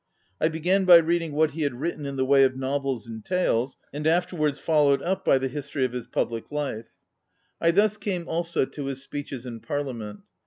[0.41, 3.77] I began by reading what he had written in the way of novels and tales,
[3.93, 6.87] and after wards followed up the history of his ON READING public life.
[7.61, 10.21] I thus came also to his speeches in Parliament.